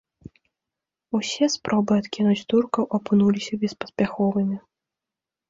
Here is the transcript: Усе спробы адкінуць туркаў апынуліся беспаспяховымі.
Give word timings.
Усе 1.19 1.49
спробы 1.55 1.93
адкінуць 2.01 2.47
туркаў 2.55 2.83
апынуліся 2.99 3.53
беспаспяховымі. 3.67 4.57